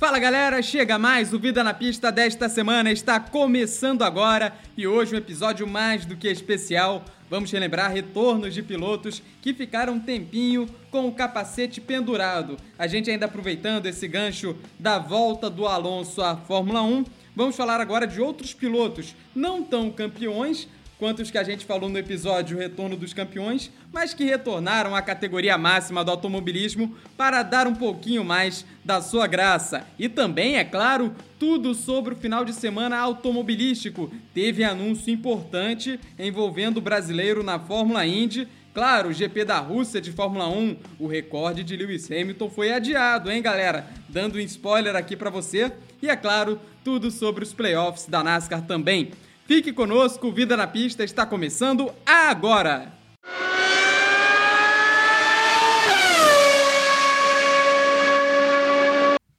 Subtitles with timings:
[0.00, 5.12] Fala galera, chega mais, o Vida na Pista desta semana está começando agora e hoje
[5.12, 7.04] um episódio mais do que especial.
[7.28, 12.56] Vamos relembrar retornos de pilotos que ficaram um tempinho com o capacete pendurado.
[12.78, 17.04] A gente ainda aproveitando esse gancho da volta do Alonso à Fórmula 1,
[17.34, 20.68] vamos falar agora de outros pilotos não tão campeões,
[20.98, 25.00] quanto os que a gente falou no episódio Retorno dos Campeões, mas que retornaram à
[25.00, 29.86] categoria máxima do automobilismo para dar um pouquinho mais da sua graça.
[29.98, 34.12] E também, é claro, tudo sobre o final de semana automobilístico.
[34.34, 38.48] Teve anúncio importante envolvendo o brasileiro na Fórmula Indy.
[38.74, 43.30] Claro, o GP da Rússia de Fórmula 1, o recorde de Lewis Hamilton foi adiado,
[43.30, 43.88] hein, galera?
[44.08, 45.72] Dando um spoiler aqui para você.
[46.00, 49.10] E é claro, tudo sobre os playoffs da NASCAR também.
[49.48, 52.92] Fique conosco, Vida na Pista está começando agora!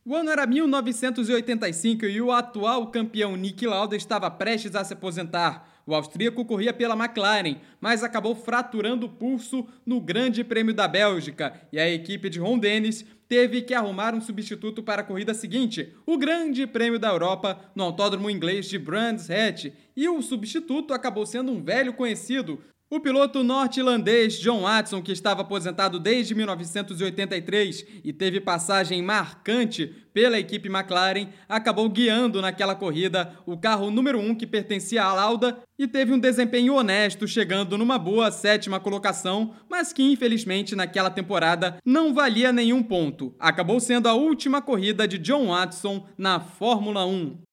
[0.04, 5.70] O ano era 1985 e o atual campeão Nick Lauda estava prestes a se aposentar.
[5.90, 11.60] O austríaco corria pela McLaren, mas acabou fraturando o pulso no Grande Prêmio da Bélgica.
[11.74, 15.92] E a equipe de Ron Dennis teve que arrumar um substituto para a corrida seguinte,
[16.06, 21.26] o Grande Prêmio da Europa, no autódromo inglês de Brands Hatch, e o substituto acabou
[21.26, 28.12] sendo um velho conhecido, o piloto norte-irlandês John Watson, que estava aposentado desde 1983 e
[28.12, 34.36] teve passagem marcante pela equipe McLaren, acabou guiando naquela corrida o carro número 1 um
[34.36, 39.94] que pertencia à Lauda e teve um desempenho honesto, chegando numa boa sétima colocação, mas
[39.94, 43.36] que infelizmente naquela temporada não valia nenhum ponto.
[43.40, 47.49] Acabou sendo a última corrida de John Watson na Fórmula 1.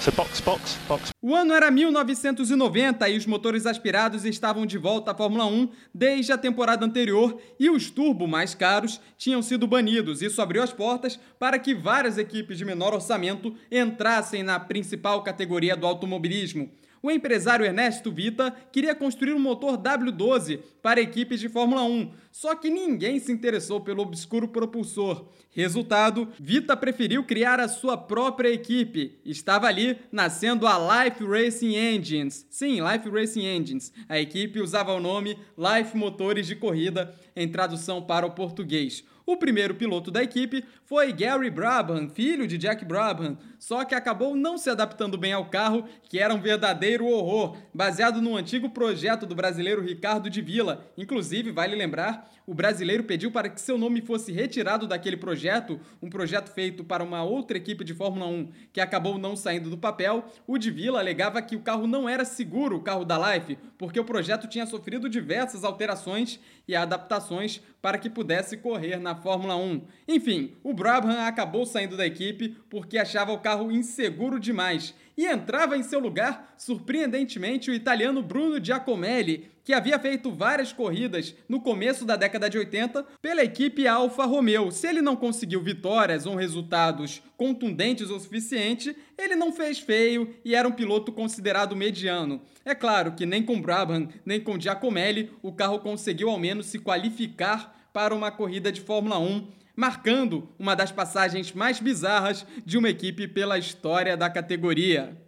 [0.00, 1.10] So box, box, box.
[1.20, 6.32] O ano era 1990 e os motores aspirados estavam de volta à Fórmula 1 desde
[6.32, 10.22] a temporada anterior e os turbo mais caros tinham sido banidos.
[10.22, 15.76] Isso abriu as portas para que várias equipes de menor orçamento entrassem na principal categoria
[15.76, 16.70] do automobilismo
[17.06, 22.54] o empresário Ernesto Vita queria construir um motor W12 para equipes de Fórmula 1, só
[22.54, 25.26] que ninguém se interessou pelo obscuro propulsor.
[25.48, 29.18] Resultado, Vita preferiu criar a sua própria equipe.
[29.24, 32.46] Estava ali nascendo a Life Racing Engines.
[32.50, 33.90] Sim, Life Racing Engines.
[34.06, 39.02] A equipe usava o nome Life Motores de Corrida em tradução para o português.
[39.26, 44.36] O primeiro piloto da equipe foi Gary Brabham, filho de Jack Brabham, só que acabou
[44.36, 49.26] não se adaptando bem ao carro, que era um verdadeiro horror, baseado no antigo projeto
[49.26, 50.88] do brasileiro Ricardo de Villa.
[50.96, 56.08] Inclusive, vale lembrar, o brasileiro pediu para que seu nome fosse retirado daquele projeto, um
[56.08, 60.24] projeto feito para uma outra equipe de Fórmula 1, que acabou não saindo do papel.
[60.46, 63.98] O de Villa alegava que o carro não era seguro, o carro da Life, porque
[63.98, 66.38] o projeto tinha sofrido diversas alterações
[66.68, 69.82] e adaptações para que pudesse correr na Fórmula 1.
[70.08, 75.76] Enfim, o Brabham acabou saindo da equipe porque achava o carro inseguro demais e entrava
[75.76, 82.04] em seu lugar, surpreendentemente, o italiano Bruno Giacomelli, que havia feito várias corridas no começo
[82.04, 84.70] da década de 80 pela equipe Alfa Romeo.
[84.70, 90.54] Se ele não conseguiu vitórias ou resultados contundentes o suficiente, ele não fez feio e
[90.54, 92.40] era um piloto considerado mediano.
[92.64, 96.78] É claro que nem com Brabham, nem com Giacomelli o carro conseguiu ao menos se
[96.78, 102.88] qualificar para uma corrida de Fórmula 1, marcando uma das passagens mais bizarras de uma
[102.88, 105.25] equipe pela história da categoria.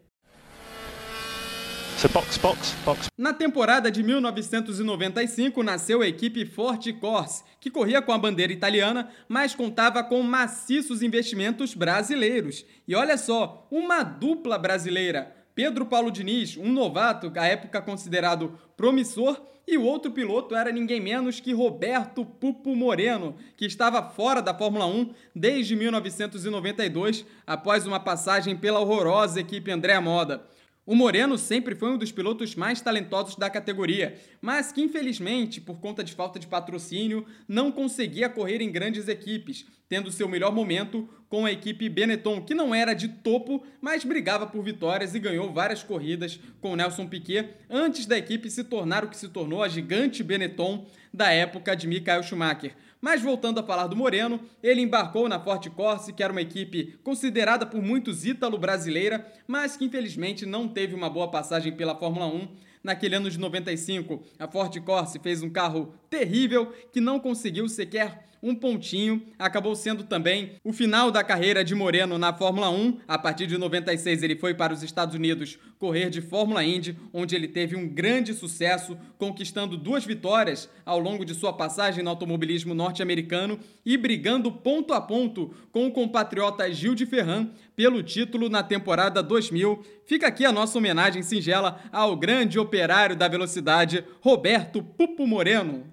[1.98, 3.10] So box, box, box.
[3.18, 9.10] Na temporada de 1995 nasceu a equipe Forte Corse, que corria com a bandeira italiana,
[9.28, 12.64] mas contava com maciços investimentos brasileiros.
[12.86, 15.34] E olha só, uma dupla brasileira.
[15.56, 21.00] Pedro Paulo Diniz, um novato, à época considerado promissor, e o outro piloto era ninguém
[21.00, 27.98] menos que Roberto Pupo Moreno, que estava fora da Fórmula 1 desde 1992, após uma
[27.98, 30.46] passagem pela horrorosa equipe André Moda.
[30.88, 35.78] O Moreno sempre foi um dos pilotos mais talentosos da categoria, mas que infelizmente, por
[35.80, 41.06] conta de falta de patrocínio, não conseguia correr em grandes equipes, tendo seu melhor momento
[41.28, 45.52] com a equipe Benetton, que não era de topo, mas brigava por vitórias e ganhou
[45.52, 49.68] várias corridas com Nelson Piquet, antes da equipe se tornar o que se tornou a
[49.68, 52.72] gigante Benetton da época de Michael Schumacher.
[53.00, 56.98] Mas voltando a falar do Moreno, ele embarcou na Forte Corse, que era uma equipe
[57.04, 62.48] considerada por muitos ítalo-brasileira, mas que infelizmente não teve uma boa passagem pela Fórmula 1.
[62.82, 68.27] Naquele ano de 95, a Forte Corse fez um carro terrível que não conseguiu sequer
[68.42, 69.22] um pontinho.
[69.38, 72.98] Acabou sendo também o final da carreira de Moreno na Fórmula 1.
[73.06, 77.36] A partir de 96 ele foi para os Estados Unidos correr de Fórmula Indy, onde
[77.36, 82.74] ele teve um grande sucesso, conquistando duas vitórias ao longo de sua passagem no automobilismo
[82.74, 88.62] norte-americano e brigando ponto a ponto com o compatriota Gil de Ferran pelo título na
[88.62, 89.84] temporada 2000.
[90.04, 95.84] Fica aqui a nossa homenagem singela ao grande operário da velocidade, Roberto Pupo Moreno.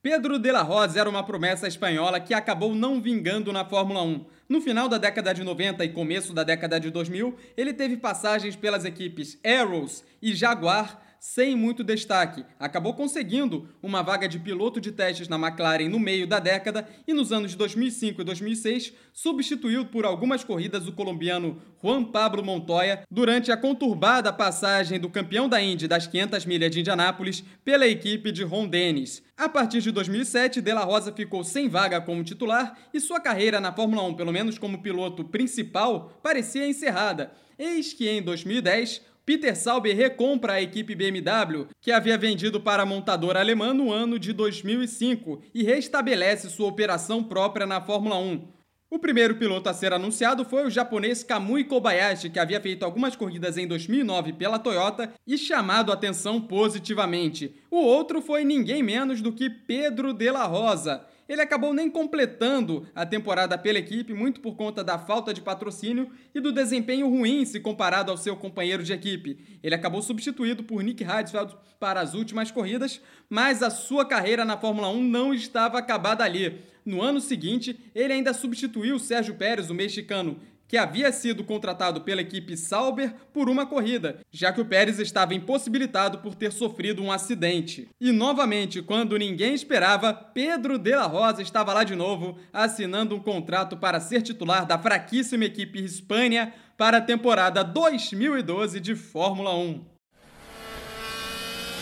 [0.00, 4.24] Pedro de la Rosa era uma promessa espanhola que acabou não vingando na Fórmula 1.
[4.48, 8.54] No final da década de 90 e começo da década de 2000, ele teve passagens
[8.54, 12.44] pelas equipes Arrows e Jaguar, sem muito destaque.
[12.58, 17.12] Acabou conseguindo uma vaga de piloto de testes na McLaren no meio da década e
[17.12, 23.02] nos anos de 2005 e 2006 substituiu por algumas corridas o colombiano Juan Pablo Montoya
[23.10, 28.30] durante a conturbada passagem do campeão da Indy das 500 milhas de Indianápolis pela equipe
[28.30, 29.22] de Ron Dennis.
[29.36, 33.60] A partir de 2007, De La Rosa ficou sem vaga como titular e sua carreira
[33.60, 37.32] na Fórmula 1, pelo menos como piloto principal, parecia encerrada.
[37.58, 42.86] Eis que em 2010 Peter Sauber recompra a equipe BMW, que havia vendido para a
[42.86, 48.48] montadora alemã no ano de 2005, e restabelece sua operação própria na Fórmula 1.
[48.90, 53.14] O primeiro piloto a ser anunciado foi o japonês Kamui Kobayashi, que havia feito algumas
[53.14, 57.54] corridas em 2009 pela Toyota e chamado atenção positivamente.
[57.70, 61.04] O outro foi ninguém menos do que Pedro de la Rosa.
[61.28, 66.10] Ele acabou nem completando a temporada pela equipe, muito por conta da falta de patrocínio
[66.34, 69.58] e do desempenho ruim se comparado ao seu companheiro de equipe.
[69.62, 74.56] Ele acabou substituído por Nick Heidfeld para as últimas corridas, mas a sua carreira na
[74.56, 76.62] Fórmula 1 não estava acabada ali.
[76.82, 82.20] No ano seguinte, ele ainda substituiu Sérgio Pérez, o mexicano, que havia sido contratado pela
[82.20, 87.10] equipe Sauber por uma corrida, já que o Pérez estava impossibilitado por ter sofrido um
[87.10, 87.88] acidente.
[87.98, 93.20] E novamente, quando ninguém esperava, Pedro de la Rosa estava lá de novo, assinando um
[93.20, 99.98] contrato para ser titular da fraquíssima equipe Hispânia para a temporada 2012 de Fórmula 1.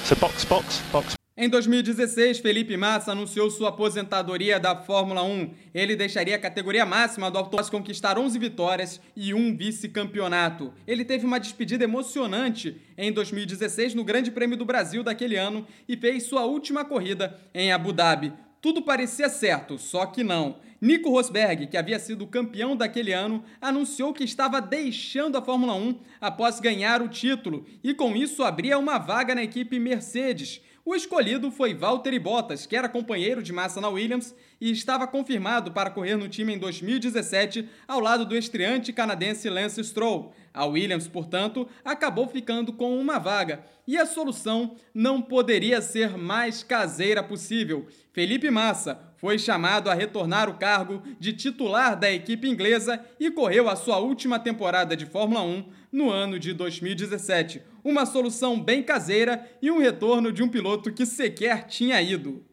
[0.04, 1.15] So box, box, box.
[1.38, 5.50] Em 2016, Felipe Massa anunciou sua aposentadoria da Fórmula 1.
[5.74, 10.72] Ele deixaria a categoria máxima do auto conquistar 11 vitórias e um vice-campeonato.
[10.86, 15.94] Ele teve uma despedida emocionante em 2016 no Grande Prêmio do Brasil daquele ano e
[15.94, 18.32] fez sua última corrida em Abu Dhabi.
[18.62, 20.56] Tudo parecia certo, só que não.
[20.80, 25.98] Nico Rosberg, que havia sido campeão daquele ano, anunciou que estava deixando a Fórmula 1
[26.18, 30.62] após ganhar o título e com isso abria uma vaga na equipe Mercedes.
[30.88, 35.72] O escolhido foi Valtteri Bottas, que era companheiro de Massa na Williams e estava confirmado
[35.72, 40.32] para correr no time em 2017 ao lado do estreante canadense Lance Stroll.
[40.54, 46.62] A Williams, portanto, acabou ficando com uma vaga e a solução não poderia ser mais
[46.62, 47.88] caseira possível.
[48.12, 53.68] Felipe Massa foi chamado a retornar o cargo de titular da equipe inglesa e correu
[53.68, 57.62] a sua última temporada de Fórmula 1 no ano de 2017.
[57.82, 62.44] Uma solução bem caseira e um retorno de um piloto que sequer tinha ido.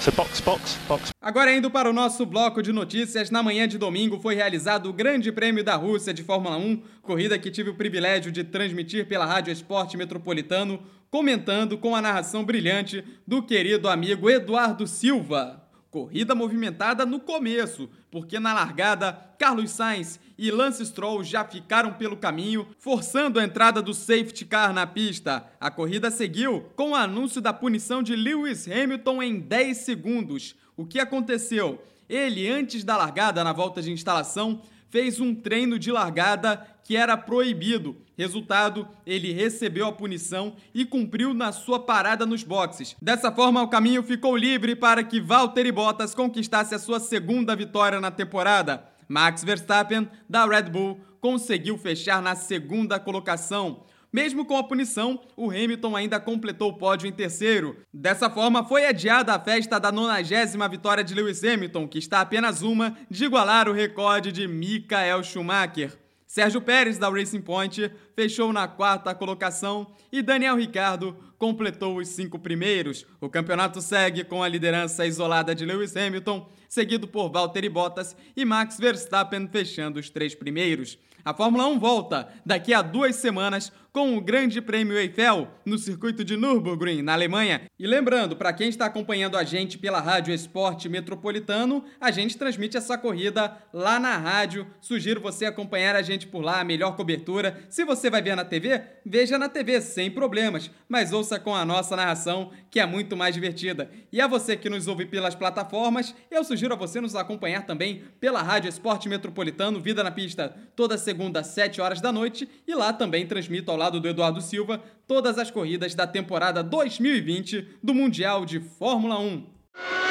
[0.00, 1.12] So box, box, box.
[1.20, 4.92] Agora indo para o nosso bloco de notícias, na manhã de domingo foi realizado o
[4.92, 9.26] Grande Prêmio da Rússia de Fórmula 1, corrida que tive o privilégio de transmitir pela
[9.26, 10.80] Rádio Esporte Metropolitano,
[11.10, 15.67] comentando com a narração brilhante do querido amigo Eduardo Silva.
[15.90, 22.16] Corrida movimentada no começo, porque na largada, Carlos Sainz e Lance Stroll já ficaram pelo
[22.16, 25.46] caminho, forçando a entrada do safety car na pista.
[25.58, 30.54] A corrida seguiu com o anúncio da punição de Lewis Hamilton em 10 segundos.
[30.76, 31.82] O que aconteceu?
[32.06, 37.16] Ele, antes da largada, na volta de instalação, fez um treino de largada que era
[37.16, 37.96] proibido.
[38.16, 42.96] Resultado, ele recebeu a punição e cumpriu na sua parada nos boxes.
[43.00, 48.00] Dessa forma, o caminho ficou livre para que Valtteri Bottas conquistasse a sua segunda vitória
[48.00, 48.82] na temporada.
[49.06, 53.84] Max Verstappen, da Red Bull, conseguiu fechar na segunda colocação.
[54.12, 57.76] Mesmo com a punição, o Hamilton ainda completou o pódio em terceiro.
[57.92, 62.62] Dessa forma, foi adiada a festa da 90 vitória de Lewis Hamilton, que está apenas
[62.62, 65.98] uma de igualar o recorde de Michael Schumacher.
[66.26, 72.38] Sérgio Pérez, da Racing Point, fechou na quarta colocação e Daniel Ricardo completou os cinco
[72.38, 73.06] primeiros.
[73.20, 78.44] O campeonato segue com a liderança isolada de Lewis Hamilton, seguido por Valtteri Bottas e
[78.44, 80.98] Max Verstappen fechando os três primeiros.
[81.24, 86.24] A Fórmula 1 volta daqui a duas semanas com o Grande Prêmio Eiffel no circuito
[86.24, 87.62] de Nürburgring, na Alemanha.
[87.76, 92.76] E lembrando, para quem está acompanhando a gente pela Rádio Esporte Metropolitano, a gente transmite
[92.76, 94.66] essa corrida lá na rádio.
[94.80, 97.66] Sugiro você acompanhar a gente por lá, a melhor cobertura.
[97.68, 101.64] Se você vai ver na TV, veja na TV sem problemas, mas ouça com a
[101.64, 103.90] nossa narração, que é muito mais divertida.
[104.12, 108.04] E a você que nos ouve pelas plataformas, eu sugiro a você nos acompanhar também
[108.20, 112.72] pela Rádio Esporte Metropolitano, Vida na Pista, toda segunda às 7 horas da noite, e
[112.72, 117.92] lá também transmito ao lado do Eduardo Silva todas as corridas da temporada 2020 do
[117.92, 120.07] Mundial de Fórmula 1.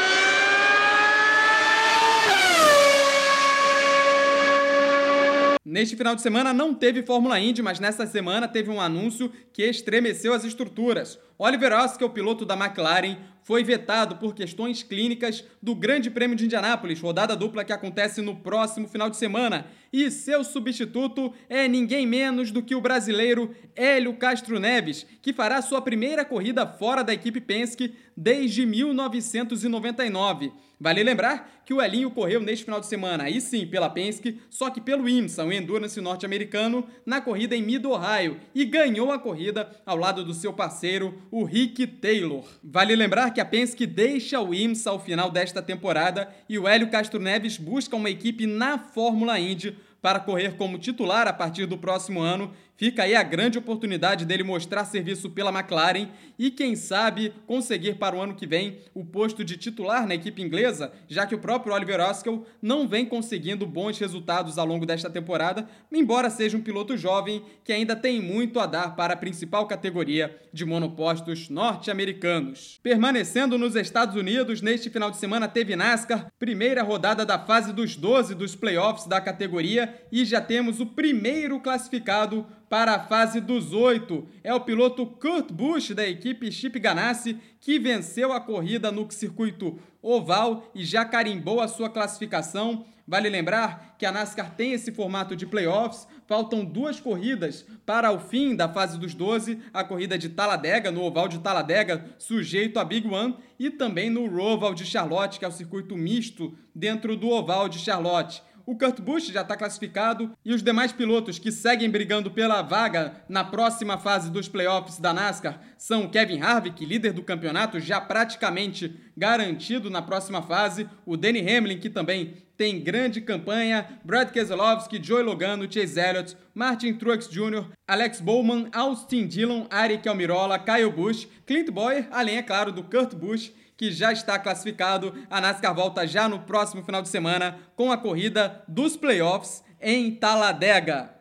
[5.70, 9.64] Neste final de semana não teve Fórmula Indy, mas nesta semana teve um anúncio que
[9.64, 11.20] estremeceu as estruturas.
[11.38, 13.18] Oliver Askew, piloto da McLaren,
[13.48, 18.36] foi vetado por questões clínicas do Grande Prêmio de Indianápolis, rodada dupla que acontece no
[18.36, 19.68] próximo final de semana.
[19.94, 25.62] E seu substituto é ninguém menos do que o brasileiro Hélio Castro Neves, que fará
[25.62, 30.52] sua primeira corrida fora da equipe Penske desde 1999.
[30.80, 34.70] Vale lembrar que o Elinho correu neste final de semana, aí sim pela Penske, só
[34.70, 39.98] que pelo IMSA, o Endurance norte-americano, na corrida em Mid-Ohio e ganhou a corrida ao
[39.98, 42.46] lado do seu parceiro, o Rick Taylor.
[42.64, 46.90] Vale lembrar que a Penske deixa o IMSA ao final desta temporada e o Hélio
[46.90, 51.78] Castro Neves busca uma equipe na Fórmula Indy para correr como titular a partir do
[51.78, 57.34] próximo ano Fica aí a grande oportunidade dele mostrar serviço pela McLaren e, quem sabe,
[57.48, 61.34] conseguir para o ano que vem o posto de titular na equipe inglesa, já que
[61.34, 66.56] o próprio Oliver Askew não vem conseguindo bons resultados ao longo desta temporada, embora seja
[66.56, 71.50] um piloto jovem que ainda tem muito a dar para a principal categoria de monopostos
[71.50, 72.80] norte-americanos.
[72.84, 77.96] Permanecendo nos Estados Unidos, neste final de semana teve NASCAR, primeira rodada da fase dos
[77.96, 83.74] 12 dos playoffs da categoria e já temos o primeiro classificado para a fase dos
[83.74, 84.28] oito.
[84.44, 89.80] É o piloto Kurt Busch da equipe Chip Ganassi que venceu a corrida no circuito
[90.02, 92.86] oval e já carimbou a sua classificação.
[93.08, 96.06] Vale lembrar que a NASCAR tem esse formato de playoffs.
[96.28, 101.02] Faltam duas corridas para o fim da fase dos 12, a corrida de Talladega, no
[101.02, 105.48] oval de Talladega, sujeito a Big One, e também no Roval de Charlotte, que é
[105.48, 108.44] o circuito misto dentro do oval de Charlotte.
[108.68, 113.14] O Kurt Busch já está classificado e os demais pilotos que seguem brigando pela vaga
[113.30, 118.94] na próxima fase dos playoffs da NASCAR são Kevin Harvick, líder do campeonato, já praticamente
[119.16, 125.24] garantido na próxima fase, o Danny Hamlin, que também tem grande campanha, Brad Keselowski, Joey
[125.24, 131.72] Logano, Chase Elliott, Martin Truex Jr., Alex Bowman, Austin Dillon, Eric Almirola, Kyle Busch, Clint
[131.72, 135.14] Boyer, além, é claro, do Kurt Busch que já está classificado.
[135.30, 140.16] A NASCAR volta já no próximo final de semana com a corrida dos playoffs em
[140.16, 141.17] Talladega.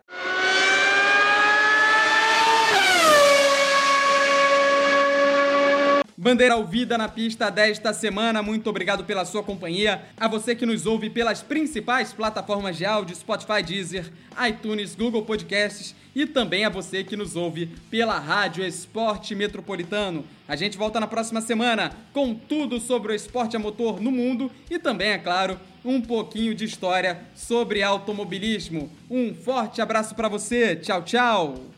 [6.26, 10.02] Bandeira ouvida na pista desta semana, muito obrigado pela sua companhia.
[10.16, 14.11] A você que nos ouve pelas principais plataformas de áudio, Spotify, Deezer,
[14.45, 20.25] iTunes, Google Podcasts e também a você que nos ouve pela Rádio Esporte Metropolitano.
[20.49, 24.50] A gente volta na próxima semana com tudo sobre o esporte a motor no mundo
[24.68, 28.90] e também, é claro, um pouquinho de história sobre automobilismo.
[29.09, 30.75] Um forte abraço para você.
[30.75, 31.75] Tchau, tchau.